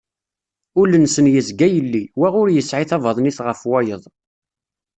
[0.81, 4.03] Ul-nsen yezga yelli, wa ur yesɛi tabaḍnit ɣef wayeḍ.